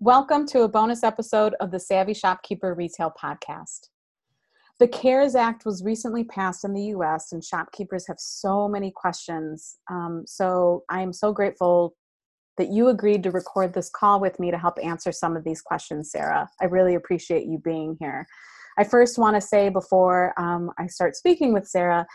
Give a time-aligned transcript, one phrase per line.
[0.00, 3.88] Welcome to a bonus episode of the Savvy Shopkeeper Retail Podcast.
[4.78, 9.78] The CARES Act was recently passed in the US, and shopkeepers have so many questions.
[9.90, 11.96] Um, so I am so grateful
[12.58, 15.60] that you agreed to record this call with me to help answer some of these
[15.60, 16.48] questions, Sarah.
[16.62, 18.24] I really appreciate you being here.
[18.78, 22.06] I first want to say before um, I start speaking with Sarah,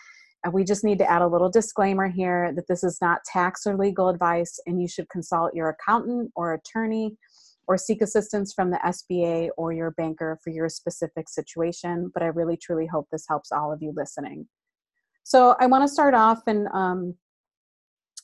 [0.47, 3.67] uh, we just need to add a little disclaimer here that this is not tax
[3.67, 7.17] or legal advice, and you should consult your accountant or attorney
[7.67, 12.11] or seek assistance from the SBA or your banker for your specific situation.
[12.13, 14.47] But I really truly hope this helps all of you listening.
[15.23, 17.15] So I want to start off and um,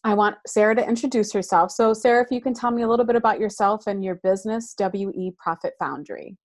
[0.03, 1.71] I want Sarah to introduce herself.
[1.71, 4.73] So, Sarah, if you can tell me a little bit about yourself and your business,
[4.79, 6.37] WE Profit Foundry.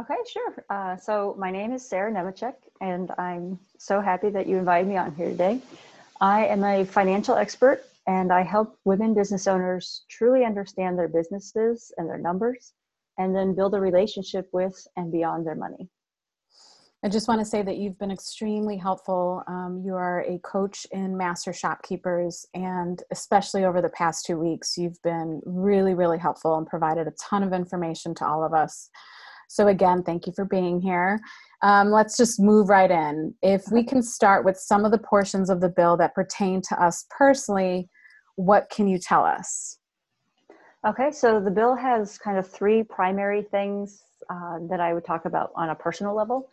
[0.00, 0.64] Okay, sure.
[0.70, 4.96] Uh, so, my name is Sarah Nemechek, and I'm so happy that you invited me
[4.96, 5.60] on here today.
[6.20, 11.92] I am a financial expert and I help women business owners truly understand their businesses
[11.98, 12.72] and their numbers
[13.18, 15.90] and then build a relationship with and beyond their money.
[17.04, 19.44] I just want to say that you've been extremely helpful.
[19.46, 24.76] Um, you are a coach in Master Shopkeepers, and especially over the past two weeks,
[24.76, 28.90] you've been really, really helpful and provided a ton of information to all of us.
[29.48, 31.20] So, again, thank you for being here.
[31.62, 33.34] Um, let's just move right in.
[33.42, 36.82] If we can start with some of the portions of the bill that pertain to
[36.82, 37.88] us personally,
[38.38, 39.78] what can you tell us?
[40.86, 45.24] Okay, so the bill has kind of three primary things uh, that I would talk
[45.24, 46.48] about on a personal level.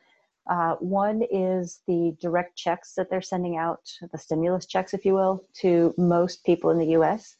[0.50, 5.13] Uh, one is the direct checks that they're sending out, the stimulus checks, if you
[5.13, 7.36] will, to most people in the US.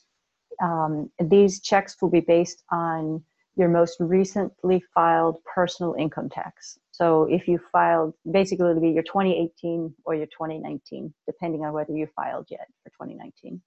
[0.62, 3.24] Um, these checks will be based on
[3.56, 6.78] your most recently filed personal income tax.
[6.92, 11.94] So if you filed, basically it'll be your 2018 or your 2019, depending on whether
[11.94, 13.60] you filed yet for 2019.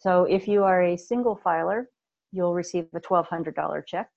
[0.00, 1.88] So if you are a single filer,
[2.32, 4.08] you'll receive a $1,200 check.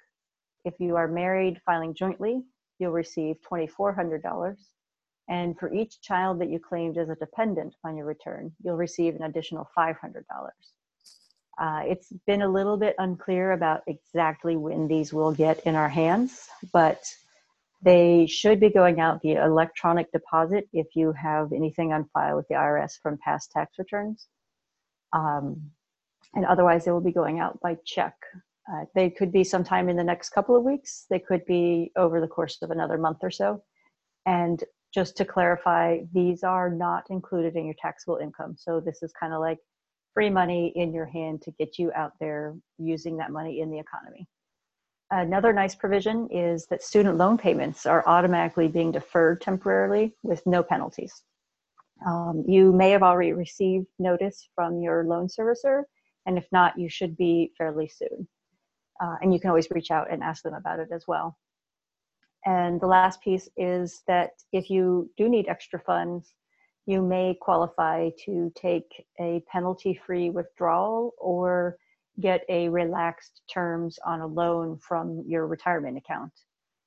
[0.63, 2.41] If you are married filing jointly,
[2.79, 4.55] you'll receive $2,400.
[5.29, 9.15] And for each child that you claimed as a dependent on your return, you'll receive
[9.15, 9.95] an additional $500.
[11.57, 15.89] Uh, it's been a little bit unclear about exactly when these will get in our
[15.89, 17.03] hands, but
[17.83, 22.47] they should be going out via electronic deposit if you have anything on file with
[22.47, 24.27] the IRS from past tax returns.
[25.11, 25.72] Um,
[26.35, 28.15] and otherwise, they will be going out by check.
[28.71, 31.05] Uh, they could be sometime in the next couple of weeks.
[31.09, 33.61] They could be over the course of another month or so.
[34.25, 38.55] And just to clarify, these are not included in your taxable income.
[38.57, 39.57] So this is kind of like
[40.13, 43.79] free money in your hand to get you out there using that money in the
[43.79, 44.27] economy.
[45.11, 50.63] Another nice provision is that student loan payments are automatically being deferred temporarily with no
[50.63, 51.23] penalties.
[52.07, 55.83] Um, you may have already received notice from your loan servicer,
[56.25, 58.27] and if not, you should be fairly soon.
[59.01, 61.37] Uh, and you can always reach out and ask them about it as well.
[62.45, 66.33] And the last piece is that if you do need extra funds,
[66.85, 71.77] you may qualify to take a penalty free withdrawal or
[72.19, 76.31] get a relaxed terms on a loan from your retirement account.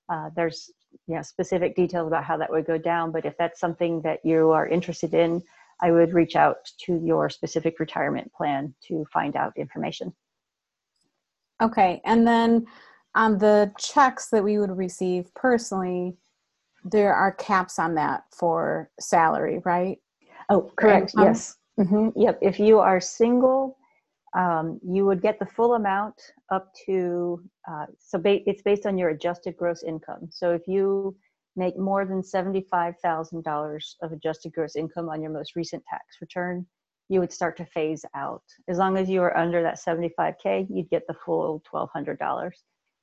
[0.08, 0.70] Uh, there's
[1.08, 4.50] know, specific details about how that would go down, but if that's something that you
[4.50, 5.42] are interested in,
[5.82, 6.56] I would reach out
[6.86, 10.14] to your specific retirement plan to find out information.
[11.62, 12.66] Okay, and then
[13.14, 16.16] on the checks that we would receive personally,
[16.84, 19.98] there are caps on that for salary, right?
[20.48, 21.12] Oh, correct.
[21.16, 21.56] Yes.
[21.78, 22.10] Mm-hmm.
[22.14, 22.38] Yep.
[22.42, 23.76] If you are single,
[24.36, 26.14] um, you would get the full amount
[26.52, 27.42] up to.
[27.68, 30.28] Uh, so ba- it's based on your adjusted gross income.
[30.30, 31.16] So if you
[31.56, 36.66] make more than $75,000 of adjusted gross income on your most recent tax return,
[37.08, 38.42] you would start to phase out.
[38.68, 42.50] As long as you are under that 75K, you'd get the full $1,200.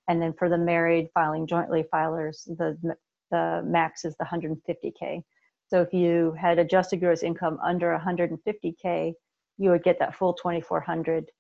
[0.10, 2.78] And then for the married filing jointly filers, the,
[3.32, 5.24] the max is the 150K.
[5.68, 9.14] So if you had adjusted gross income under 150K,
[9.58, 11.32] you would get that full 2400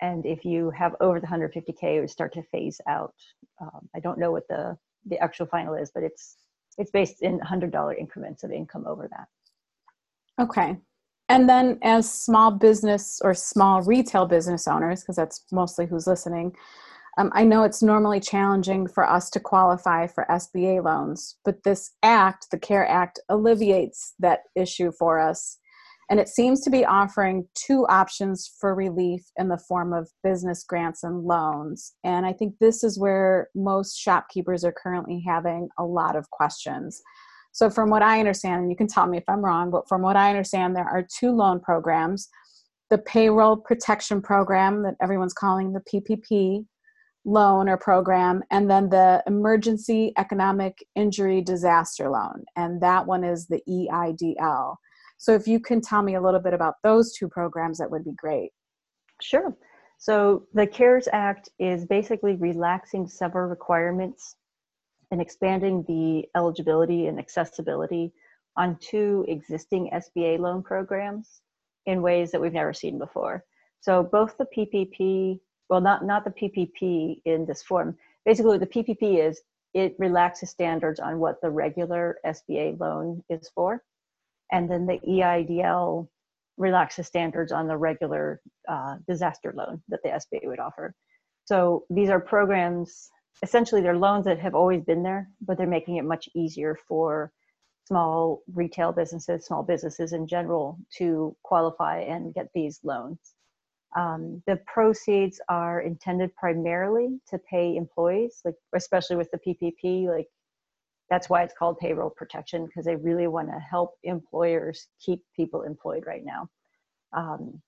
[0.00, 3.14] and if you have over the 150k it would start to phase out
[3.60, 6.36] um, i don't know what the the actual final is but it's
[6.78, 9.28] it's based in $100 increments of income over that.
[10.42, 10.76] Okay.
[11.28, 16.54] And then, as small business or small retail business owners, because that's mostly who's listening,
[17.16, 21.92] um, I know it's normally challenging for us to qualify for SBA loans, but this
[22.02, 25.58] act, the CARE Act, alleviates that issue for us
[26.10, 30.64] and it seems to be offering two options for relief in the form of business
[30.64, 31.94] grants and loans.
[32.04, 37.00] And I think this is where most shopkeepers are currently having a lot of questions.
[37.52, 40.02] So, from what I understand, and you can tell me if I'm wrong, but from
[40.02, 42.28] what I understand, there are two loan programs
[42.90, 46.64] the Payroll Protection Program, that everyone's calling the PPP,
[47.24, 53.46] loan or program, and then the Emergency Economic Injury Disaster Loan, and that one is
[53.46, 54.76] the EIDL.
[55.18, 58.04] So, if you can tell me a little bit about those two programs, that would
[58.04, 58.50] be great.
[59.20, 59.56] Sure.
[59.98, 64.36] So, the CARES Act is basically relaxing several requirements
[65.10, 68.12] and expanding the eligibility and accessibility
[68.56, 71.40] on two existing SBA loan programs
[71.86, 73.44] in ways that we've never seen before.
[73.80, 77.96] So, both the PPP well, not not the PPP in this form.
[78.24, 83.82] Basically, the PPP is it relaxes standards on what the regular SBA loan is for,
[84.52, 86.08] and then the EIDL
[86.56, 90.94] relaxes standards on the regular uh, disaster loan that the SBA would offer.
[91.44, 93.10] So these are programs.
[93.42, 97.32] Essentially, they're loans that have always been there, but they're making it much easier for
[97.86, 103.34] small retail businesses, small businesses in general, to qualify and get these loans.
[103.96, 110.08] Um, the proceeds are intended primarily to pay employees, like especially with the PPP.
[110.08, 110.28] Like
[111.10, 115.62] that's why it's called payroll protection because they really want to help employers keep people
[115.62, 116.48] employed right now.
[117.12, 117.60] Um,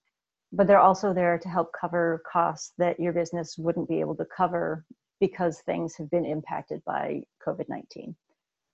[0.52, 4.26] but they're also there to help cover costs that your business wouldn't be able to
[4.36, 4.84] cover
[5.20, 8.14] because things have been impacted by COVID 19.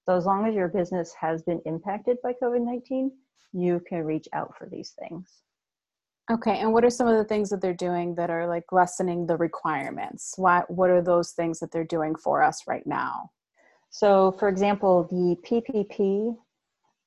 [0.04, 3.12] So, as long as your business has been impacted by COVID 19,
[3.52, 5.42] you can reach out for these things.
[6.30, 9.26] Okay, and what are some of the things that they're doing that are like lessening
[9.26, 10.34] the requirements?
[10.36, 13.30] What what are those things that they're doing for us right now?
[13.92, 16.34] So, for example, the PPP,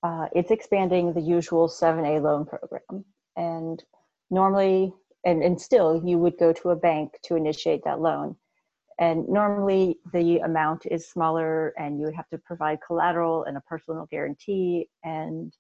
[0.04, 3.04] uh, it's expanding the usual 7A loan program,
[3.36, 3.84] and
[4.30, 4.94] normally,
[5.26, 8.36] and, and still, you would go to a bank to initiate that loan,
[9.00, 13.62] and normally the amount is smaller, and you would have to provide collateral and a
[13.62, 15.52] personal guarantee and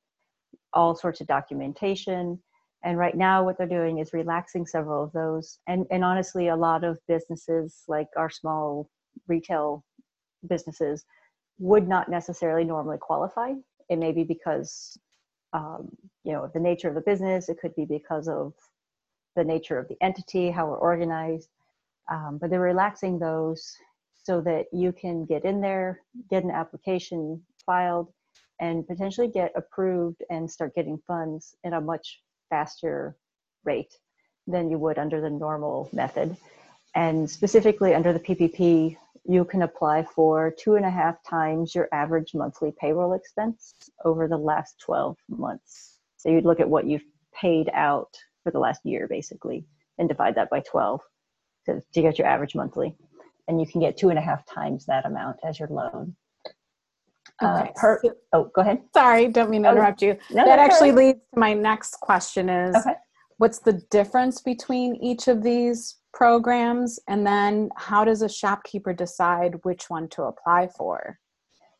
[0.73, 2.39] all sorts of documentation.
[2.83, 5.57] And right now what they're doing is relaxing several of those.
[5.67, 8.89] And and honestly a lot of businesses like our small
[9.27, 9.83] retail
[10.45, 11.05] businesses
[11.59, 13.53] would not necessarily normally qualify.
[13.89, 14.97] It may be because
[15.53, 15.89] um,
[16.23, 17.49] you know the nature of the business.
[17.49, 18.53] It could be because of
[19.35, 21.49] the nature of the entity how we're organized.
[22.09, 23.75] Um, but they're relaxing those
[24.23, 28.11] so that you can get in there get an application filed
[28.59, 33.17] and potentially get approved and start getting funds at a much faster
[33.63, 33.93] rate
[34.47, 36.35] than you would under the normal method.
[36.93, 38.95] And specifically under the PPP,
[39.27, 43.73] you can apply for two and a half times your average monthly payroll expense
[44.03, 45.99] over the last 12 months.
[46.17, 48.09] So you'd look at what you've paid out
[48.43, 49.65] for the last year, basically,
[49.97, 51.01] and divide that by 12
[51.65, 52.95] to, to get your average monthly.
[53.47, 56.15] And you can get two and a half times that amount as your loan.
[57.41, 57.69] Uh, okay.
[57.69, 58.01] Uh, per,
[58.33, 58.81] oh, go ahead.
[58.93, 60.17] Sorry, don't mean to oh, interrupt you.
[60.31, 62.93] No, that actually leads to my next question is okay.
[63.37, 69.59] what's the difference between each of these programs and then how does a shopkeeper decide
[69.63, 71.19] which one to apply for?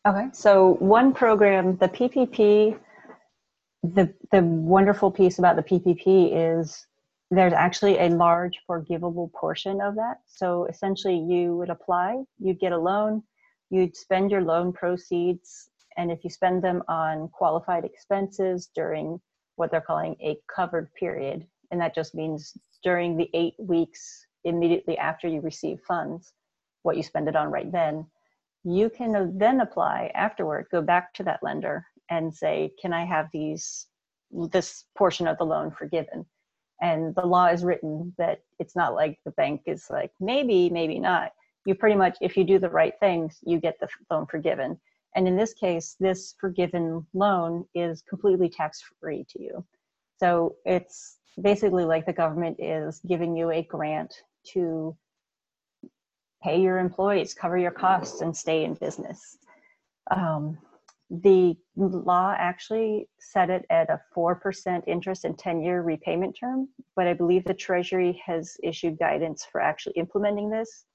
[0.05, 0.27] Okay.
[0.33, 2.77] So one program, the PPP,
[3.81, 6.85] the the wonderful piece about the PPP is
[7.31, 10.17] there's actually a large forgivable portion of that.
[10.27, 13.23] So essentially you would apply, you'd get a loan,
[13.69, 19.19] you'd spend your loan proceeds and if you spend them on qualified expenses during
[19.55, 22.53] what they're calling a covered period and that just means
[22.83, 26.33] during the eight weeks immediately after you receive funds
[26.84, 28.05] what you spend it on right then
[28.63, 33.27] you can then apply afterward go back to that lender and say can i have
[33.34, 33.88] these
[34.51, 36.25] this portion of the loan forgiven
[36.81, 41.00] and the law is written that it's not like the bank is like maybe maybe
[41.00, 41.31] not
[41.65, 44.79] you pretty much, if you do the right things, you get the loan forgiven.
[45.15, 49.65] And in this case, this forgiven loan is completely tax free to you.
[50.19, 54.13] So it's basically like the government is giving you a grant
[54.54, 54.96] to
[56.44, 59.38] pay your employees, cover your costs, and stay in business.
[60.12, 60.58] Um,
[61.10, 67.08] the law actually set it at a 4% interest and 10 year repayment term, but
[67.08, 70.86] I believe the Treasury has issued guidance for actually implementing this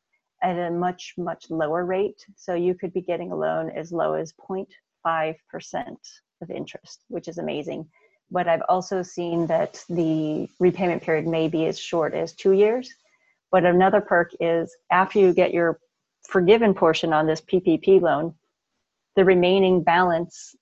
[0.43, 2.25] at a much, much lower rate.
[2.37, 5.97] So you could be getting a loan as low as 0.5%
[6.43, 7.87] of interest, which is amazing.
[8.31, 12.93] But I've also seen that the repayment period may be as short as two years.
[13.51, 15.81] But another perk is after you get your
[16.29, 18.35] forgiven portion on this PPP loan,
[19.17, 20.55] the remaining balance,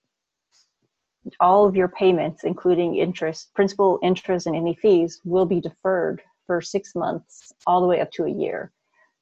[1.41, 6.63] all of your payments, including interest, principal, interest, and any fees, will be deferred for
[6.63, 8.73] six months all the way up to a year.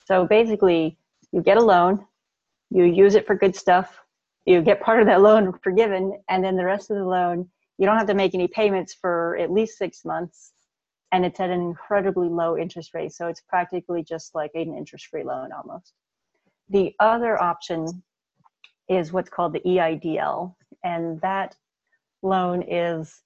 [0.05, 0.97] So basically,
[1.33, 2.07] you get a loan,
[2.71, 3.99] you use it for good stuff,
[4.45, 7.87] you get part of that loan forgiven, and then the rest of the loan, you
[7.87, 10.52] don't have to make any payments for at least six months.
[11.12, 13.12] and it's at an incredibly low interest rate.
[13.12, 15.92] So it's practically just like an interest free loan almost.
[16.68, 18.02] The other option
[18.88, 21.54] is what's called the EIDL, and that
[22.23, 23.23] loan is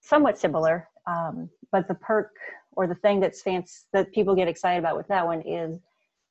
[0.00, 2.32] somewhat similar, um, but the perk
[2.72, 5.78] or the thing that's fancy that people get excited about with that one is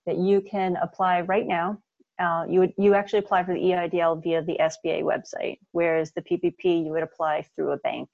[0.06, 1.82] that you can apply right now.
[2.20, 6.22] Uh, you would you actually apply for the EIDL via the SBA website, whereas the
[6.22, 8.10] PPP you would apply through a bank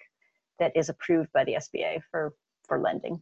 [0.59, 2.33] that is approved by the SBA for
[2.67, 3.21] for lending.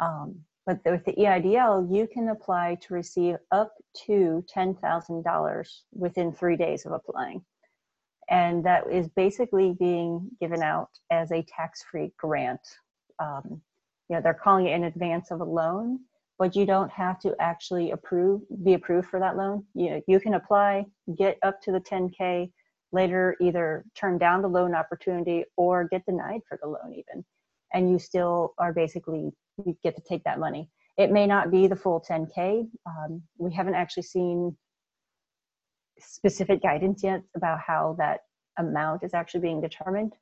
[0.00, 3.72] Um, but with the EIDL, you can apply to receive up
[4.06, 7.44] to $10,000 within three days of applying.
[8.28, 12.60] And that is basically being given out as a tax free grant.
[13.20, 13.62] Um,
[14.08, 16.00] you know, they're calling it in advance of a loan,
[16.38, 19.64] but you don't have to actually approve, be approved for that loan.
[19.74, 22.50] You, you can apply, get up to the 10K,
[22.92, 27.24] later either turn down the loan opportunity or get denied for the loan even.
[27.74, 29.32] And you still are basically
[29.64, 30.70] you get to take that money.
[30.96, 34.56] It may not be the full 10k um, we haven't actually seen
[35.98, 38.20] specific guidance yet about how that
[38.58, 40.12] amount is actually being determined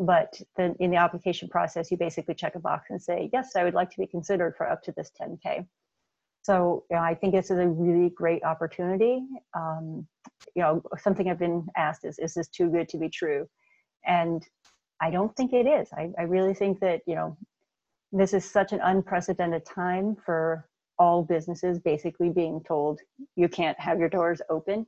[0.00, 3.74] but in the application process you basically check a box and say yes i would
[3.74, 5.66] like to be considered for up to this 10k
[6.42, 9.22] so you know, i think this is a really great opportunity
[9.54, 10.06] um,
[10.56, 13.46] you know something i've been asked is is this too good to be true
[14.06, 14.46] and
[15.00, 15.88] I don't think it is.
[15.92, 17.36] I, I really think that, you know,
[18.12, 23.00] this is such an unprecedented time for all businesses basically being told
[23.36, 24.86] you can't have your doors open.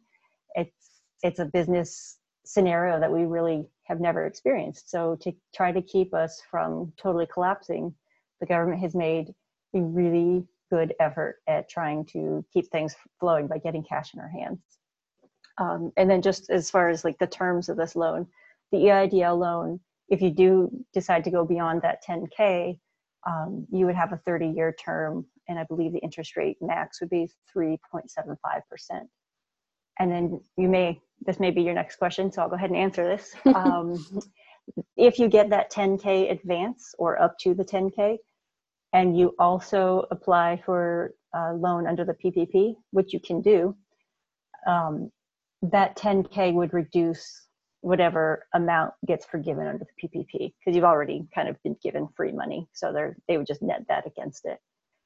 [0.55, 4.91] It's it's a business scenario that we really have never experienced.
[4.91, 7.95] So to try to keep us from totally collapsing,
[8.41, 9.33] the government has made
[9.75, 14.29] a really good effort at trying to keep things flowing by getting cash in our
[14.29, 14.61] hands.
[15.59, 18.27] Um, and then just as far as like the terms of this loan,
[18.71, 19.81] the EIDL loan
[20.13, 22.79] if you do decide to go beyond that 10K,
[23.27, 27.01] um, you would have a 30 year term, and I believe the interest rate max
[27.01, 27.81] would be 3.75%.
[29.99, 32.79] And then you may, this may be your next question, so I'll go ahead and
[32.79, 33.35] answer this.
[33.55, 34.05] Um,
[34.97, 38.19] if you get that 10K advance or up to the 10K,
[38.93, 43.75] and you also apply for a loan under the PPP, which you can do,
[44.67, 45.11] um,
[45.63, 47.47] that 10K would reduce
[47.81, 52.33] whatever amount gets forgiven under the PPP because you've already kind of been given free
[52.33, 52.69] money.
[52.73, 54.59] So they they would just net that against it.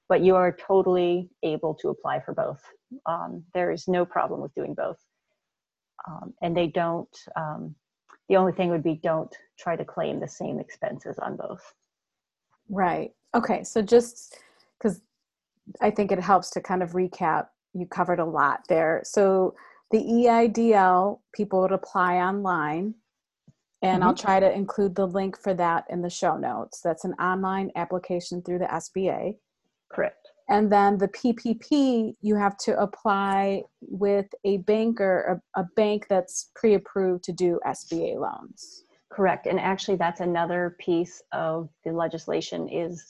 [0.08, 2.62] But you are totally able to apply for both.
[3.06, 4.98] Um, there is no problem with doing both.
[6.08, 7.74] Um, and they don't, um,
[8.28, 11.74] the only thing would be don't try to claim the same expenses on both.
[12.68, 13.10] Right.
[13.34, 13.64] Okay.
[13.64, 14.38] So just
[14.78, 15.00] because
[15.80, 19.02] I think it helps to kind of recap, you covered a lot there.
[19.04, 19.54] So
[19.90, 22.94] the EIDL, people would apply online.
[23.82, 24.08] And mm-hmm.
[24.08, 26.80] I'll try to include the link for that in the show notes.
[26.82, 29.36] That's an online application through the SBA.
[29.96, 30.28] Correct.
[30.48, 36.50] And then the PPP, you have to apply with a banker, a, a bank that's
[36.54, 38.84] pre approved to do SBA loans.
[39.10, 39.46] Correct.
[39.46, 43.06] And actually, that's another piece of the legislation is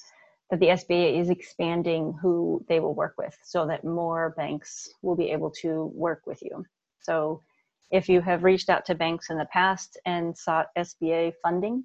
[0.51, 5.17] that the SBA is expanding who they will work with so that more banks will
[5.17, 6.65] be able to work with you.
[7.01, 7.43] So
[7.91, 11.85] if you have reached out to banks in the past and sought SBA funding,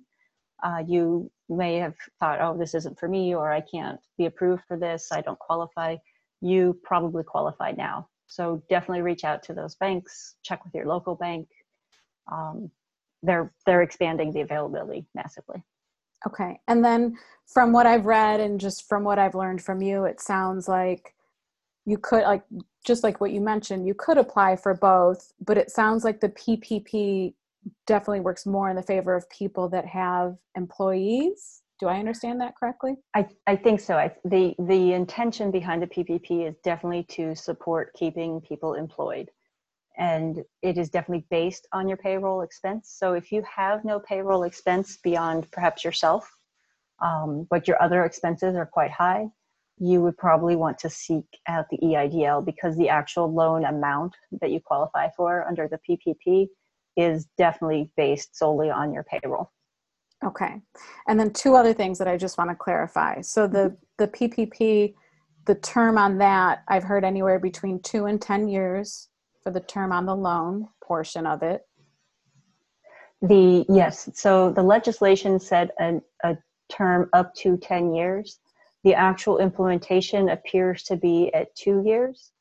[0.64, 4.64] uh, you may have thought, oh, this isn't for me, or I can't be approved
[4.68, 5.98] for this, I don't qualify.
[6.42, 8.08] You probably qualify now.
[8.28, 11.48] So definitely reach out to those banks, check with your local bank.
[12.32, 12.72] Um,
[13.24, 15.64] they're they're expanding the availability massively.
[16.28, 16.60] Okay.
[16.68, 20.22] And then from what I've read and just from what I've learned from you, it
[20.22, 21.14] sounds like
[21.86, 22.44] you could like
[22.86, 26.30] just like what you mentioned, you could apply for both, but it sounds like the
[26.30, 27.34] PPP
[27.88, 31.62] definitely works more in the favor of people that have employees.
[31.80, 32.96] Do I understand that correctly?
[33.16, 33.96] I, I think so.
[33.98, 39.30] I, the the intention behind the PPP is definitely to support keeping people employed
[39.98, 42.96] and it is definitely based on your payroll expense.
[42.98, 46.30] So if you have no payroll expense beyond perhaps yourself,
[47.04, 49.28] um, but your other expenses are quite high,
[49.78, 54.52] you would probably want to seek out the EIDL because the actual loan amount that
[54.52, 56.48] you qualify for under the PPP
[56.98, 59.52] is definitely based solely on your payroll.
[60.24, 60.62] Okay.
[61.08, 63.22] And then two other things that I just want to clarify.
[63.22, 63.76] So the mm-hmm.
[63.98, 64.94] the PPP
[65.46, 69.10] the term on that I've heard anywhere between 2 and 10 years
[69.44, 71.66] for the term on the loan portion of it?
[73.22, 76.38] The yes, so the legislation said a, a
[76.70, 78.40] term up to 10 years.
[78.84, 82.32] The actual implementation appears to be at two years.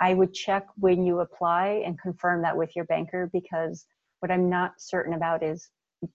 [0.00, 3.86] I would check when you apply and confirm that with your banker because
[4.20, 5.68] what I'm not certain about is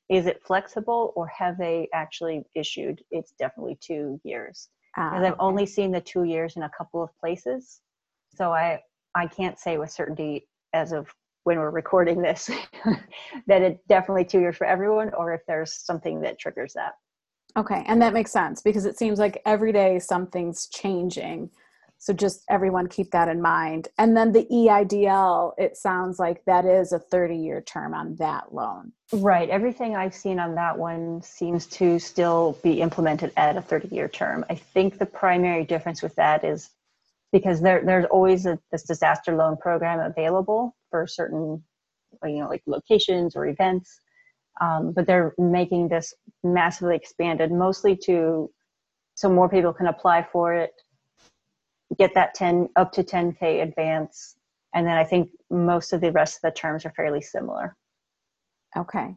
[0.09, 3.03] is it flexible or have they actually issued?
[3.11, 4.69] It's definitely two years.
[4.95, 7.81] Because uh, i've only seen the two years in a couple of places.
[8.35, 8.81] So i
[9.13, 11.13] i can't say with certainty as of
[11.43, 12.49] when we're recording this
[13.47, 16.93] that it's definitely two years for everyone or if there's something that triggers that.
[17.55, 21.51] Okay and that makes sense because it seems like every day something's changing
[21.97, 23.87] so just everyone keep that in mind.
[23.97, 28.53] And then the EIDL, it sounds like that is a 30 year term on that
[28.53, 28.91] loan.
[29.11, 29.49] Right.
[29.49, 34.07] Everything I've seen on that one seems to still be implemented at a 30 year
[34.07, 34.45] term.
[34.49, 36.69] I think the primary difference with that is
[37.31, 41.63] because there, there's always a, this disaster loan program available for certain,
[42.23, 43.99] you know, like locations or events.
[44.61, 48.49] Um, but they're making this massively expanded, mostly to
[49.15, 50.71] so more people can apply for it
[51.97, 54.35] get that 10 up to 10k advance.
[54.73, 57.75] And then i think most of the rest of the terms are fairly similar.
[58.77, 59.15] Okay.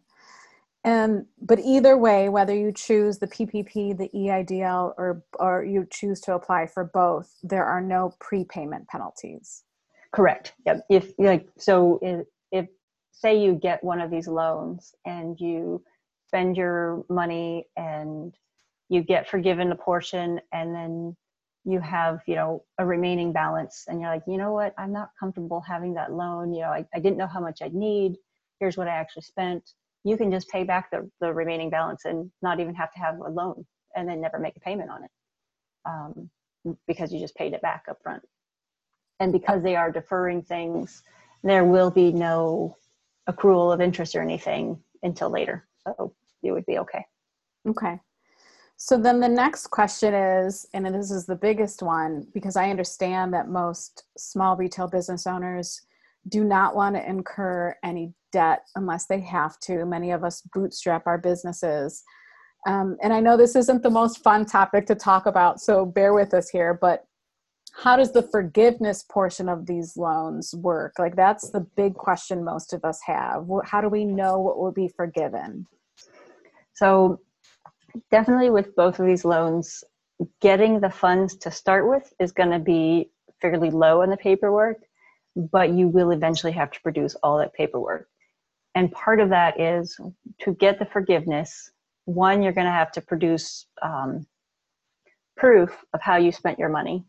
[0.84, 6.20] And but either way whether you choose the ppp the eidl or or you choose
[6.22, 9.64] to apply for both there are no prepayment penalties.
[10.12, 10.54] Correct.
[10.66, 10.86] Yep.
[10.88, 12.66] If like so if, if
[13.12, 15.82] say you get one of these loans and you
[16.28, 18.34] spend your money and
[18.88, 21.16] you get forgiven a portion and then
[21.68, 24.74] you have you know a remaining balance and you're like you know what?
[24.78, 26.54] I'm not comfortable having that loan.
[26.54, 28.16] You know i, I didn't know how much i'd need.
[28.58, 29.72] Here's what i actually spent.
[30.04, 33.18] You can just pay back the, the remaining balance and not even have to have
[33.20, 35.10] a loan and then never make a payment on it
[35.84, 36.30] um,
[36.86, 38.22] because you just paid it back up front
[39.20, 41.02] and because they are deferring things
[41.42, 42.76] there will be no
[43.28, 45.68] accrual of interest or anything until later.
[45.84, 47.04] So you would be okay.
[47.68, 48.00] Okay
[48.80, 53.34] so then the next question is, and this is the biggest one because I understand
[53.34, 55.82] that most small retail business owners
[56.28, 59.84] do not want to incur any debt unless they have to.
[59.84, 62.04] Many of us bootstrap our businesses.
[62.68, 66.14] Um, and I know this isn't the most fun topic to talk about, so bear
[66.14, 67.04] with us here, but
[67.74, 70.94] how does the forgiveness portion of these loans work?
[71.00, 73.44] Like, that's the big question most of us have.
[73.64, 75.66] How do we know what will be forgiven?
[76.74, 77.20] So,
[78.10, 79.84] definitely with both of these loans,
[80.40, 84.78] getting the funds to start with is going to be fairly low in the paperwork,
[85.36, 88.08] but you will eventually have to produce all that paperwork.
[88.74, 89.98] And part of that is
[90.40, 91.70] to get the forgiveness,
[92.04, 94.26] one, you're going to have to produce um,
[95.36, 97.04] proof of how you spent your money.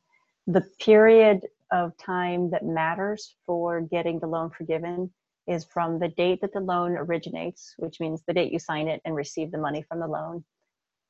[0.47, 5.11] The period of time that matters for getting the loan forgiven
[5.47, 9.01] is from the date that the loan originates, which means the date you sign it
[9.05, 10.43] and receive the money from the loan,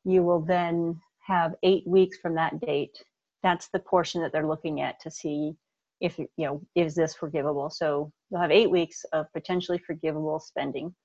[0.05, 2.97] you will then have eight weeks from that date.
[3.43, 5.55] That's the portion that they're looking at to see
[6.01, 7.69] if, you know, is this forgivable?
[7.69, 10.95] So you'll have eight weeks of potentially forgivable spending.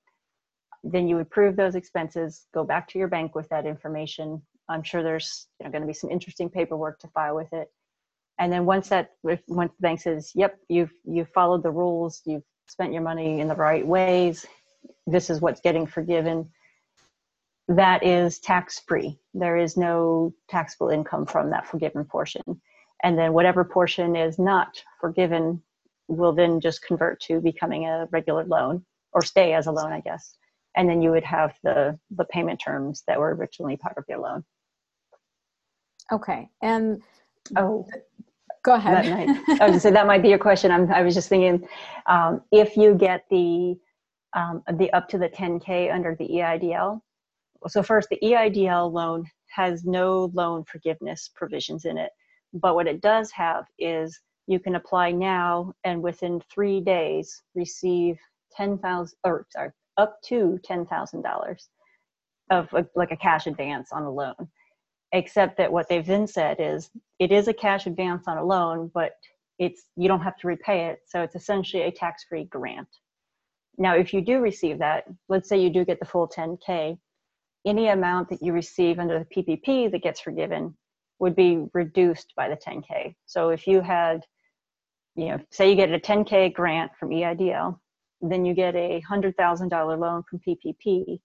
[0.83, 4.41] Then you would prove those expenses, go back to your bank with that information.
[4.69, 7.67] I'm sure there's you know, going to be some interesting paperwork to file with it.
[8.39, 12.43] And then once that, once the bank says, "Yep, you've you've followed the rules, you've
[12.67, 14.45] spent your money in the right ways,
[15.07, 16.51] this is what's getting forgiven,"
[17.67, 19.17] that is tax free.
[19.33, 22.43] There is no taxable income from that forgiven portion.
[23.03, 25.61] And then whatever portion is not forgiven
[26.07, 30.01] will then just convert to becoming a regular loan or stay as a loan, I
[30.01, 30.35] guess.
[30.75, 34.19] And then you would have the, the payment terms that were originally part of your
[34.19, 34.43] loan.
[36.11, 36.49] Okay.
[36.61, 37.01] And
[37.57, 37.87] oh,
[38.63, 39.09] go ahead.
[39.09, 40.71] Might, I was to say that might be your question.
[40.71, 41.67] I'm, I was just thinking
[42.05, 43.77] um, if you get the
[44.35, 46.99] um, the up to the 10k under the EIDL,
[47.67, 52.11] so first, the EIDL loan has no loan forgiveness provisions in it,
[52.53, 58.17] but what it does have is you can apply now and within three days receive
[58.55, 61.69] ten thousand or sorry up to ten thousand dollars
[62.51, 64.35] of a, like a cash advance on a loan.
[65.11, 68.91] Except that what they've then said is it is a cash advance on a loan,
[68.93, 69.13] but
[69.59, 72.87] it's you don't have to repay it, so it's essentially a tax-free grant.
[73.77, 76.97] Now, if you do receive that, let's say you do get the full 10k,
[77.65, 80.75] any amount that you receive under the PPP that gets forgiven
[81.19, 83.15] would be reduced by the 10K.
[83.25, 84.25] So if you had,
[85.15, 87.79] you know, say you get a 10K grant from EIDL,
[88.21, 91.19] then you get a $100,000 loan from PPP,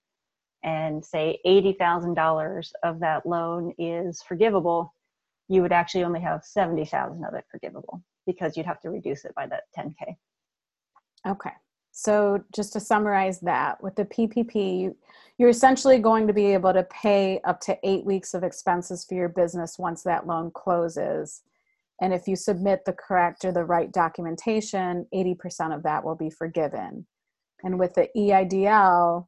[0.62, 4.94] and say $80,000 of that loan is forgivable,
[5.48, 9.34] you would actually only have 70,000 of it forgivable because you'd have to reduce it
[9.34, 10.16] by that 10K.
[11.26, 11.52] Okay.
[12.02, 14.94] So, just to summarize that, with the PPP,
[15.36, 19.16] you're essentially going to be able to pay up to eight weeks of expenses for
[19.16, 21.42] your business once that loan closes.
[22.00, 26.30] And if you submit the correct or the right documentation, 80% of that will be
[26.30, 27.06] forgiven.
[27.64, 29.26] And with the EIDL,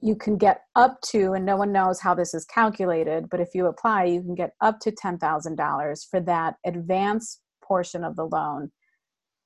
[0.00, 3.48] you can get up to, and no one knows how this is calculated, but if
[3.52, 8.70] you apply, you can get up to $10,000 for that advance portion of the loan.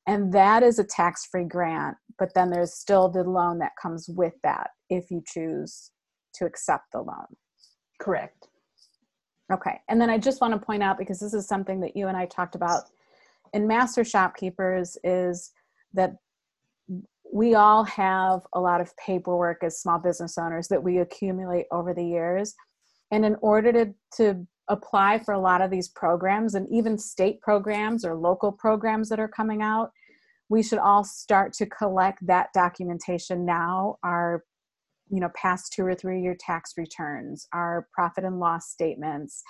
[0.06, 4.08] And that is a tax free grant, but then there's still the loan that comes
[4.08, 5.92] with that if you choose
[6.34, 7.26] to accept the loan.
[8.00, 8.48] Correct.
[9.52, 9.80] Okay.
[9.88, 12.16] And then I just want to point out because this is something that you and
[12.16, 12.84] I talked about
[13.52, 15.52] in Master Shopkeepers is
[15.92, 16.16] that
[17.32, 21.94] we all have a lot of paperwork as small business owners that we accumulate over
[21.94, 22.54] the years.
[23.10, 27.40] And in order to, to apply for a lot of these programs and even state
[27.40, 29.90] programs or local programs that are coming out,
[30.48, 33.96] we should all start to collect that documentation now.
[34.02, 34.44] Our
[35.12, 39.42] you know past two or three year tax returns our profit and loss statements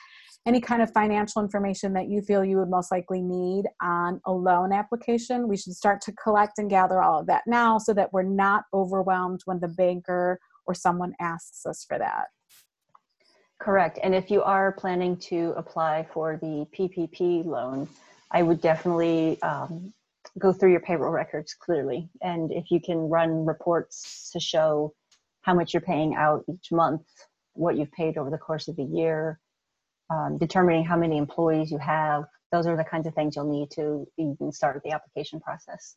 [0.45, 4.33] any kind of financial information that you feel you would most likely need on a
[4.33, 8.13] loan application we should start to collect and gather all of that now so that
[8.13, 12.27] we're not overwhelmed when the banker or someone asks us for that
[13.63, 17.89] correct and if you are planning to apply for the ppp loan
[18.31, 19.93] i would definitely um,
[20.39, 24.93] go through your payroll records clearly and if you can run reports to show
[25.43, 27.03] how much you're paying out each month,
[27.53, 29.39] what you've paid over the course of the year,
[30.11, 32.25] um, determining how many employees you have.
[32.51, 35.97] Those are the kinds of things you'll need to even start the application process.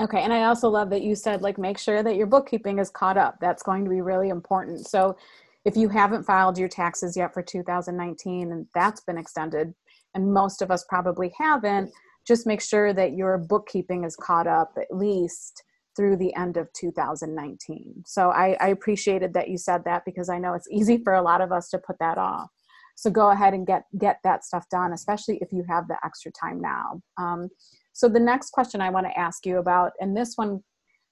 [0.00, 2.90] Okay, and I also love that you said like make sure that your bookkeeping is
[2.90, 3.36] caught up.
[3.40, 4.86] That's going to be really important.
[4.86, 5.16] So
[5.64, 9.74] if you haven't filed your taxes yet for 2019 and that's been extended
[10.14, 11.90] and most of us probably haven't,
[12.26, 15.62] just make sure that your bookkeeping is caught up at least
[15.96, 18.02] through the end of 2019.
[18.06, 21.22] So I, I, appreciated that you said that because I know it's easy for a
[21.22, 22.48] lot of us to put that off.
[22.94, 26.30] So go ahead and get get that stuff done, especially if you have the extra
[26.32, 27.00] time now.
[27.16, 27.48] Um,
[27.92, 30.62] so the next question I want to ask you about, and this one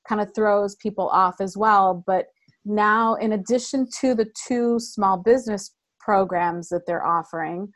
[0.07, 2.27] kind of throws people off as well, but
[2.65, 7.73] now in addition to the two small business programs that they're offering,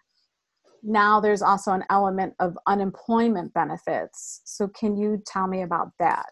[0.83, 4.43] now there's also an element of unemployment benefits.
[4.45, 6.27] So can you tell me about that?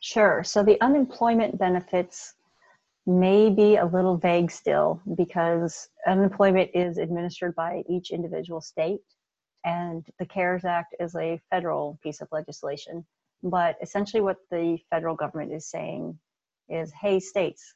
[0.00, 0.42] Sure.
[0.44, 2.34] So the unemployment benefits
[3.06, 9.00] may be a little vague still because unemployment is administered by each individual state
[9.64, 13.04] and the CARES Act is a federal piece of legislation.
[13.42, 16.18] But essentially, what the federal government is saying
[16.68, 17.74] is hey, states,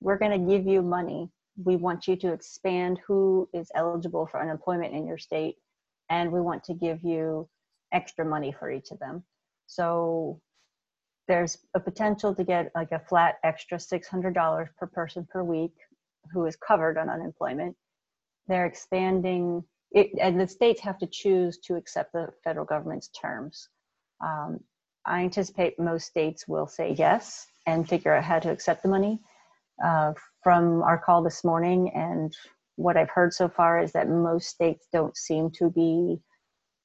[0.00, 1.30] we're going to give you money.
[1.62, 5.56] We want you to expand who is eligible for unemployment in your state,
[6.08, 7.48] and we want to give you
[7.92, 9.24] extra money for each of them.
[9.66, 10.40] So
[11.28, 15.74] there's a potential to get like a flat extra $600 per person per week
[16.32, 17.76] who is covered on unemployment.
[18.48, 23.68] They're expanding it, and the states have to choose to accept the federal government's terms.
[24.24, 24.60] Um,
[25.04, 29.20] I anticipate most states will say yes and figure out how to accept the money.
[29.84, 32.36] Uh, from our call this morning and
[32.76, 36.18] what I've heard so far is that most states don't seem to be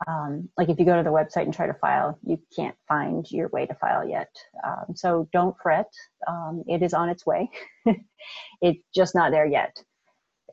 [0.08, 3.26] um, like if you go to the website and try to file, you can't find
[3.32, 4.30] your way to file yet.
[4.64, 5.88] Um, so don't fret.
[6.28, 7.50] Um, it is on its way.
[8.62, 9.76] it's just not there yet.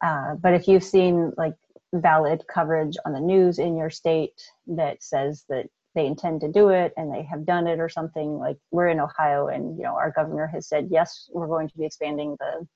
[0.03, 1.55] Uh, but if you've seen like
[1.95, 6.71] valid coverage on the news in your state that says that they intend to do
[6.71, 9.95] it and they have done it or something like we're in ohio and you know
[9.95, 12.67] our governor has said yes we're going to be expanding the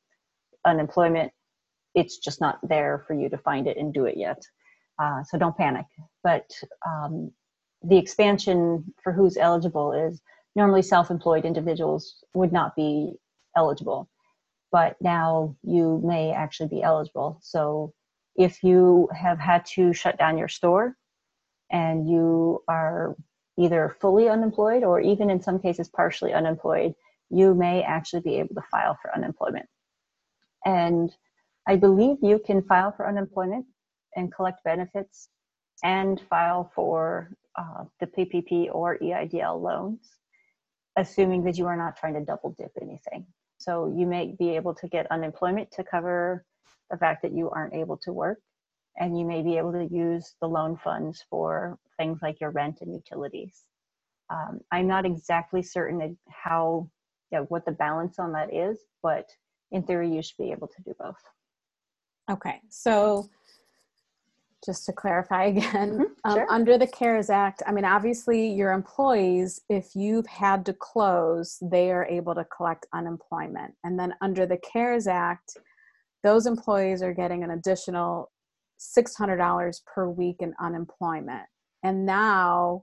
[0.65, 1.33] unemployment
[1.95, 4.43] it's just not there for you to find it and do it yet
[4.99, 5.87] uh, so don't panic.
[6.23, 6.51] But
[6.87, 7.33] um,
[7.83, 10.21] the expansion for who's eligible is
[10.55, 13.13] normally self-employed individuals would not be
[13.57, 14.09] eligible,
[14.73, 17.39] but now you may actually be eligible.
[17.43, 17.93] So
[18.37, 20.97] if you have had to shut down your store
[21.71, 23.17] and you are
[23.59, 26.95] either fully unemployed or even in some cases partially unemployed,
[27.31, 29.67] you may actually be able to file for unemployment.
[30.65, 31.15] And
[31.67, 33.67] I believe you can file for unemployment
[34.15, 35.29] and collect benefits
[35.83, 40.11] and file for uh, the PPP or EIDL loans,
[40.97, 43.27] assuming that you are not trying to double dip anything.
[43.59, 46.45] So you may be able to get unemployment to cover
[46.91, 48.39] the fact that you aren't able to work,
[48.99, 52.79] and you may be able to use the loan funds for things like your rent
[52.81, 53.63] and utilities.
[54.31, 56.89] Um, I'm not exactly certain how,
[57.31, 59.29] you know, what the balance on that is, but
[59.71, 61.23] in theory, you should be able to do both.
[62.31, 63.29] Okay, so
[64.65, 66.43] just to clarify again, mm-hmm, sure.
[66.43, 71.59] um, under the CARES Act, I mean, obviously, your employees, if you've had to close,
[71.63, 73.75] they are able to collect unemployment.
[73.85, 75.57] And then under the CARES Act,
[76.25, 78.31] those employees are getting an additional
[78.79, 81.45] $600 per week in unemployment.
[81.83, 82.83] And now,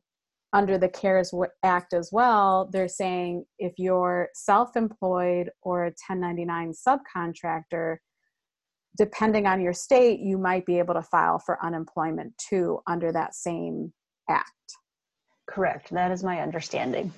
[0.54, 6.74] under the CARES Act as well, they're saying if you're self employed or a 1099
[6.88, 7.98] subcontractor,
[8.98, 13.34] depending on your state, you might be able to file for unemployment too under that
[13.34, 13.92] same
[14.30, 14.52] act.
[15.50, 15.92] Correct.
[15.92, 17.12] That is my understanding.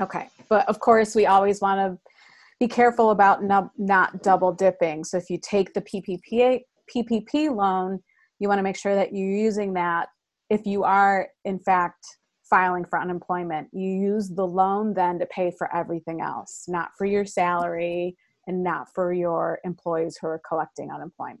[0.00, 0.28] Okay.
[0.48, 2.12] But of course, we always want to
[2.58, 5.04] be careful about not, not double dipping.
[5.04, 6.60] So if you take the PPP,
[6.94, 8.00] PPP loan,
[8.40, 10.08] you want to make sure that you're using that
[10.48, 12.04] if you are, in fact,
[12.50, 13.68] filing for unemployment.
[13.72, 18.16] You use the loan then to pay for everything else, not for your salary
[18.48, 21.40] and not for your employees who are collecting unemployment.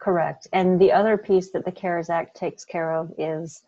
[0.00, 0.46] Correct.
[0.52, 3.62] And the other piece that the CARES Act takes care of is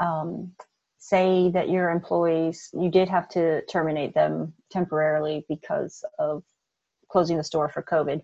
[0.00, 0.52] um,
[0.98, 6.42] say that your employees, you did have to terminate them temporarily because of
[7.08, 8.20] closing the store for COVID.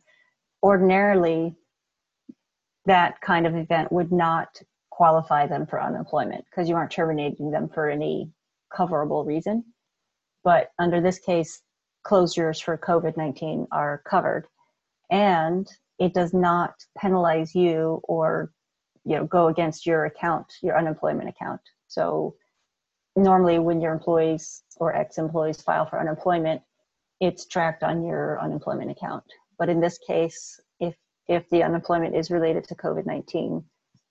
[0.62, 1.54] Ordinarily,
[2.86, 4.48] that kind of event would not
[4.90, 8.30] qualify them for unemployment because you aren't terminating them for any
[8.72, 9.64] coverable reason.
[10.44, 11.62] But under this case,
[12.06, 14.46] closures for COVID 19 are covered.
[15.10, 18.50] And it does not penalize you or
[19.04, 22.34] you know go against your account your unemployment account so
[23.16, 26.60] normally when your employees or ex-employees file for unemployment
[27.20, 29.24] it's tracked on your unemployment account
[29.58, 30.60] but in this case
[31.30, 33.64] if the unemployment is related to covid-19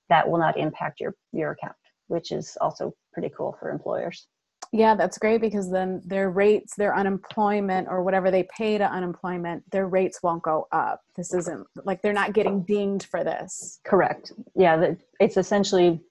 [0.10, 1.76] that will not impact your your account
[2.10, 4.28] which is also pretty cool for employers.
[4.74, 9.64] Yeah that's great because then their rates their unemployment or whatever they pay to unemployment
[9.72, 11.02] their rates won't go up.
[11.16, 13.80] This isn't like they're not getting dinged for this.
[13.86, 14.34] Correct.
[14.56, 16.02] Yeah it's essentially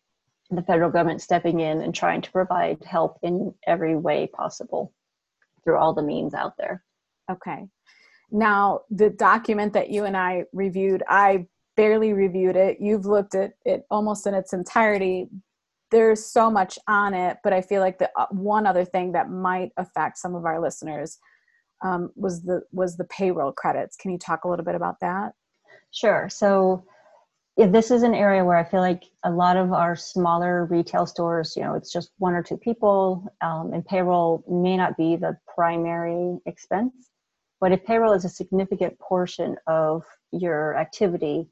[0.51, 4.95] the federal government stepping in and trying to provide help in every way possible
[5.63, 6.83] through all the means out there.
[7.31, 7.67] Okay
[8.31, 12.79] now the document that you and i reviewed i barely reviewed it.
[12.81, 15.29] You've looked at it almost in its entirety.
[15.93, 19.31] There's so much on it but i feel like the uh, one other thing that
[19.31, 21.19] might affect some of our listeners
[21.83, 23.97] um, was the was the payroll credits.
[23.97, 25.33] Can you talk a little bit about that?
[25.93, 26.29] Sure.
[26.29, 26.85] So
[27.57, 31.55] this is an area where i feel like a lot of our smaller retail stores
[31.57, 35.37] you know it's just one or two people um, and payroll may not be the
[35.53, 37.08] primary expense
[37.61, 41.49] but if payroll is a significant portion of your activity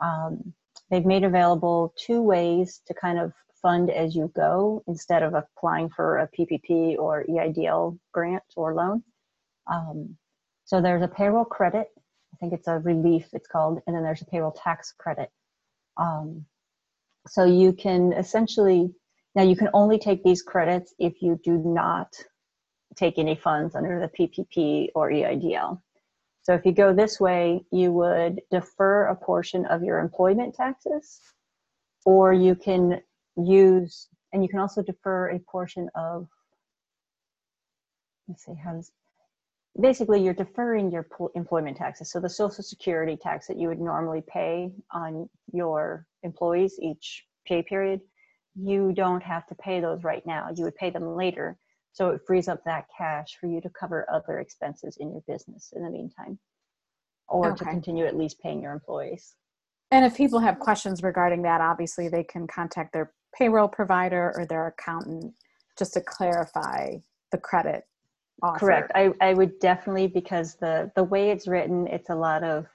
[0.00, 0.52] um,
[0.90, 3.32] they've made available two ways to kind of
[3.64, 9.02] fund as you go instead of applying for a PPP or EIDL grant or loan.
[9.72, 10.16] Um,
[10.64, 11.86] so there's a payroll credit.
[11.96, 15.30] I think it's a relief, it's called, and then there's a payroll tax credit.
[15.96, 16.44] Um,
[17.26, 18.92] so you can essentially,
[19.34, 22.14] now you can only take these credits if you do not
[22.94, 25.80] take any funds under the PPP or EIDL.
[26.42, 31.20] So if you go this way, you would defer a portion of your employment taxes,
[32.04, 33.00] or you can
[33.36, 36.28] use, and you can also defer a portion of,
[38.28, 38.92] let's see, how does,
[39.80, 42.12] basically you're deferring your employment taxes.
[42.12, 47.62] So the social security tax that you would normally pay on your employees each pay
[47.62, 48.00] period,
[48.54, 50.48] you don't have to pay those right now.
[50.54, 51.56] You would pay them later.
[51.94, 55.72] So it frees up that cash for you to cover other expenses in your business
[55.74, 56.40] in the meantime,
[57.28, 57.58] or okay.
[57.58, 59.36] to continue at least paying your employees.
[59.92, 64.44] And if people have questions regarding that, obviously they can contact their payroll provider or
[64.44, 65.34] their accountant
[65.78, 66.96] just to clarify
[67.30, 67.84] the credit
[68.42, 68.58] offer.
[68.58, 68.92] Correct.
[68.96, 72.66] I, I would definitely because the the way it's written, it's a lot of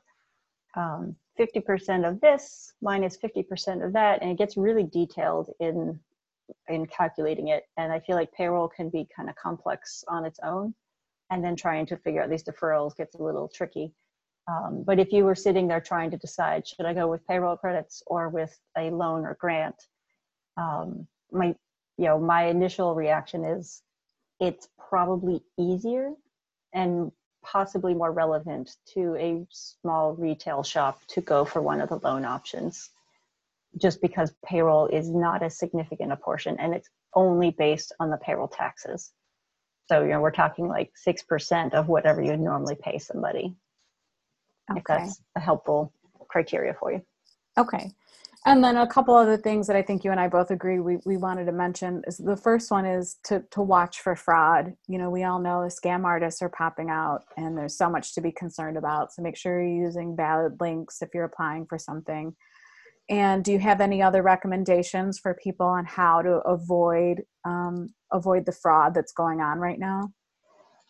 [0.77, 5.99] um, 50% of this minus 50% of that, and it gets really detailed in
[6.67, 7.63] in calculating it.
[7.77, 10.73] And I feel like payroll can be kind of complex on its own,
[11.31, 13.93] and then trying to figure out these deferrals gets a little tricky.
[14.47, 17.57] Um, but if you were sitting there trying to decide, should I go with payroll
[17.57, 19.75] credits or with a loan or grant?
[20.59, 21.55] um, my
[21.97, 23.81] you know my initial reaction is
[24.39, 26.11] it's probably easier
[26.73, 27.11] and
[27.43, 32.25] possibly more relevant to a small retail shop to go for one of the loan
[32.25, 32.89] options
[33.77, 38.17] just because payroll is not as significant a portion and it's only based on the
[38.17, 39.11] payroll taxes
[39.87, 43.55] so you know we're talking like 6% of whatever you would normally pay somebody
[44.71, 44.79] okay.
[44.79, 45.93] if that's a helpful
[46.29, 47.01] criteria for you
[47.57, 47.91] okay
[48.45, 50.97] and then a couple other things that I think you and I both agree we,
[51.05, 54.73] we wanted to mention is the first one is to, to watch for fraud.
[54.87, 58.15] You know, we all know the scam artists are popping out and there's so much
[58.15, 59.13] to be concerned about.
[59.13, 62.33] So make sure you're using valid links if you're applying for something.
[63.09, 68.45] And do you have any other recommendations for people on how to avoid um, avoid
[68.45, 70.11] the fraud that's going on right now?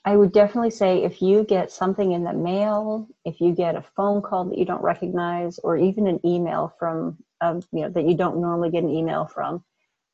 [0.05, 3.86] I would definitely say if you get something in the mail, if you get a
[3.95, 8.08] phone call that you don't recognize, or even an email from, um, you know, that
[8.08, 9.63] you don't normally get an email from,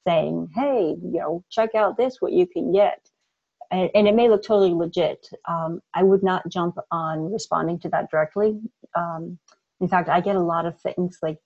[0.08, 3.00] saying, hey, you know, check out this, what you can get.
[3.72, 5.28] And, and it may look totally legit.
[5.48, 8.60] Um, I would not jump on responding to that directly.
[8.96, 9.38] Um,
[9.80, 11.38] in fact, I get a lot of things like,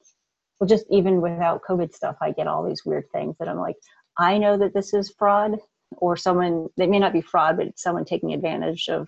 [0.60, 3.76] well, just even without COVID stuff, I get all these weird things that I'm like,
[4.18, 5.58] I know that this is fraud,
[5.98, 9.08] or someone, they may not be fraud, but it's someone taking advantage of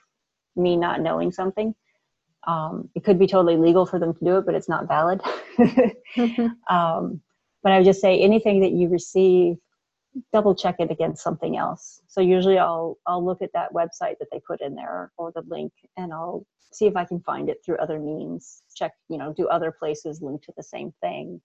[0.55, 1.75] me not knowing something.
[2.47, 5.21] Um, it could be totally legal for them to do it, but it's not valid.
[6.69, 7.21] um,
[7.63, 9.57] but I would just say anything that you receive,
[10.34, 12.02] double check it against something else.
[12.08, 15.43] So usually I'll I'll look at that website that they put in there or the
[15.47, 18.63] link, and I'll see if I can find it through other means.
[18.76, 21.41] Check, you know, do other places link to the same thing,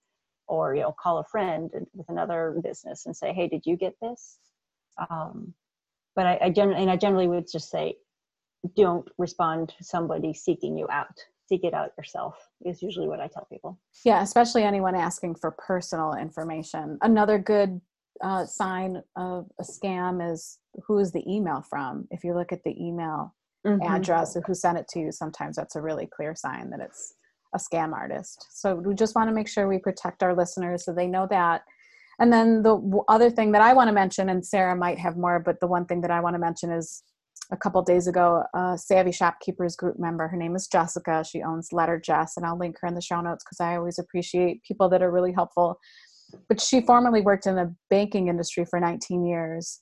[0.49, 3.95] or you know, call a friend with another business and say, hey, did you get
[4.01, 4.39] this?
[5.11, 5.55] Um,
[6.15, 7.97] but I, I generally and I generally would just say
[8.75, 11.15] don't respond to somebody seeking you out
[11.49, 15.53] seek it out yourself is usually what i tell people yeah especially anyone asking for
[15.53, 17.81] personal information another good
[18.23, 22.07] uh, sign of a scam is who is the email from?
[22.11, 23.35] If you look at the email
[23.67, 23.83] mm-hmm.
[23.83, 27.15] address of who sent it to you sometimes that's a really clear sign that it's
[27.55, 28.47] a scam artist.
[28.51, 31.63] So we just want to make sure we protect our listeners so they know that.
[32.19, 35.39] And then the other thing that i want to mention and sarah might have more
[35.39, 37.03] but the one thing that i want to mention is
[37.53, 41.23] a couple days ago a savvy shopkeepers group member her name is jessica.
[41.25, 43.99] She owns letter jess and i'll link her in the show notes because i always
[43.99, 45.79] appreciate people that are really helpful
[46.49, 49.81] but she formerly worked in the banking industry for 19 years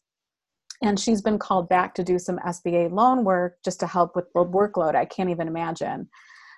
[0.83, 4.27] and she's been called back to do some sba loan work just to help with
[4.35, 6.09] the workload i can't even imagine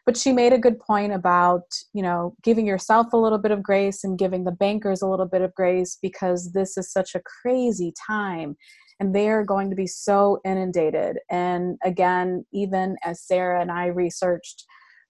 [0.04, 3.62] but she made a good point about you know giving yourself a little bit of
[3.62, 7.22] grace and giving the bankers a little bit of grace because this is such a
[7.42, 8.56] crazy time
[9.00, 11.18] and they are going to be so inundated.
[11.30, 14.64] And again, even as Sarah and I researched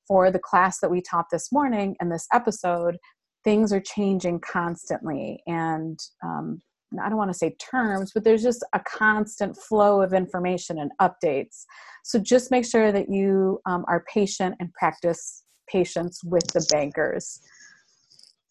[0.09, 2.96] for the class that we taught this morning and this episode,
[3.47, 5.41] things are changing constantly.
[5.47, 6.61] And um,
[7.01, 10.91] I don't want to say terms, but there's just a constant flow of information and
[11.01, 11.65] updates.
[12.03, 17.41] So just make sure that you um, are patient and practice patience with the bankers.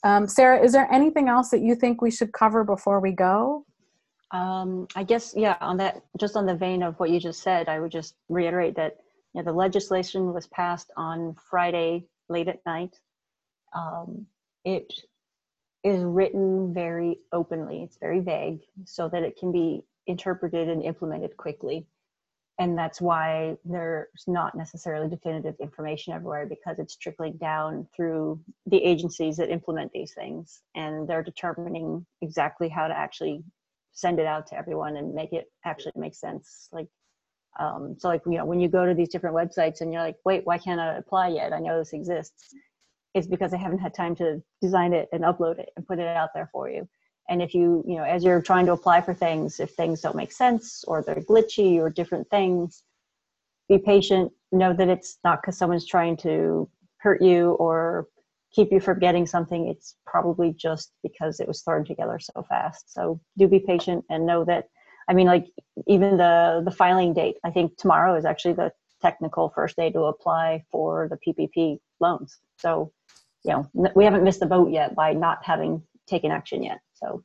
[0.05, 3.65] Um, Sarah, is there anything else that you think we should cover before we go?
[4.31, 7.67] Um, I guess, yeah, on that, just on the vein of what you just said,
[7.67, 8.95] I would just reiterate that
[9.34, 12.95] you know, the legislation was passed on Friday late at night.
[13.75, 14.25] Um,
[14.65, 14.91] it
[15.84, 21.38] is written very openly, it's very vague, so that it can be interpreted and implemented
[21.38, 21.86] quickly.
[22.58, 28.82] And that's why there's not necessarily definitive information everywhere because it's trickling down through the
[28.84, 33.43] agencies that implement these things and they're determining exactly how to actually
[33.91, 36.69] send it out to everyone and make it actually make sense.
[36.71, 36.88] Like
[37.60, 40.17] um, so like you know when you go to these different websites and you're like
[40.25, 41.54] wait why can't i apply yet?
[41.54, 42.54] I know this exists
[43.15, 46.08] it's because i haven't had time to design it and upload it and put it
[46.08, 46.88] out there for you
[47.30, 50.15] and if you you know as you're trying to apply for things if things don't
[50.15, 52.84] make sense or they're glitchy or different things
[53.67, 58.08] be patient know that it's not because someone's trying to hurt you or
[58.56, 62.93] keep you from getting something, it's probably just because it was thrown together so fast.
[62.93, 64.65] So do be patient and know that.
[65.10, 65.45] I mean, like
[65.88, 67.38] even the the filing date.
[67.43, 72.39] I think tomorrow is actually the technical first day to apply for the PPP loans.
[72.58, 72.91] So,
[73.43, 76.79] you know, we haven't missed the boat yet by not having taken action yet.
[76.93, 77.23] So.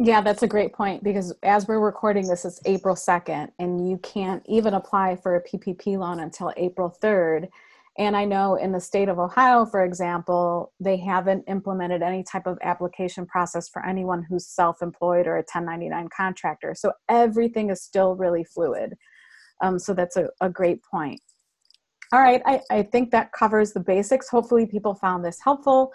[0.00, 3.98] Yeah, that's a great point because as we're recording this, it's April 2nd, and you
[3.98, 7.48] can't even apply for a PPP loan until April 3rd
[7.96, 12.46] and I know in the state of Ohio, for example, they haven't implemented any type
[12.46, 16.74] of application process for anyone who's self employed or a 1099 contractor.
[16.74, 18.94] So everything is still really fluid.
[19.62, 21.20] Um, so that's a, a great point.
[22.14, 24.28] All right, I, I think that covers the basics.
[24.28, 25.92] Hopefully, people found this helpful.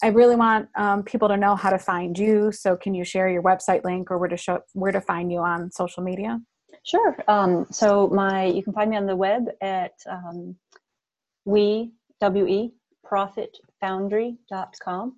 [0.00, 2.52] I really want um, people to know how to find you.
[2.52, 5.40] So, can you share your website link or where to show where to find you
[5.40, 6.40] on social media?
[6.84, 7.16] Sure.
[7.26, 10.54] Um, so, my you can find me on the web at um,
[11.44, 12.72] we, W-E,
[13.04, 15.16] profitfoundry.com.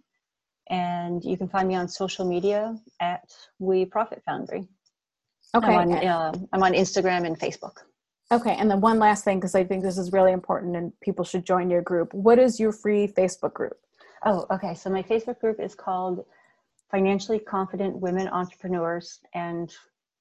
[0.71, 4.67] And you can find me on social media at We Profit Foundry.
[5.55, 5.67] Okay.
[5.67, 7.83] I'm on, uh, I'm on Instagram and Facebook.
[8.31, 11.25] Okay, and then one last thing, because I think this is really important and people
[11.25, 12.13] should join your group.
[12.13, 13.79] What is your free Facebook group?
[14.25, 14.75] Oh, okay.
[14.75, 16.25] So my Facebook group is called
[16.91, 19.73] Financially Confident Women Entrepreneurs, and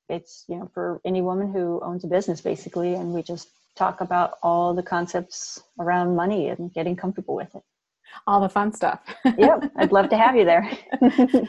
[0.09, 4.01] it's you know for any woman who owns a business basically, and we just talk
[4.01, 7.63] about all the concepts around money and getting comfortable with it.
[8.25, 9.01] All the fun stuff.
[9.37, 10.69] yep, I'd love to have you there.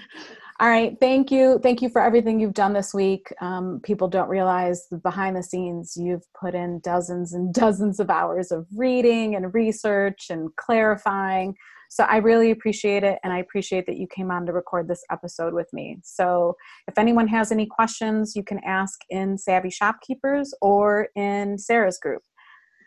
[0.60, 1.60] all right, thank you.
[1.62, 3.32] Thank you for everything you've done this week.
[3.40, 8.50] Um, people don't realize behind the scenes, you've put in dozens and dozens of hours
[8.50, 11.54] of reading and research and clarifying.
[11.90, 15.02] So I really appreciate it, and I appreciate that you came on to record this
[15.10, 15.98] episode with me.
[16.02, 16.56] So
[16.88, 22.22] if anyone has any questions, you can ask in Savvy Shopkeepers or in Sarah's group.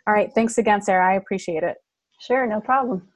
[0.07, 1.09] All right, thanks again, Sarah.
[1.09, 1.77] I appreciate it.
[2.19, 3.10] Sure, no problem.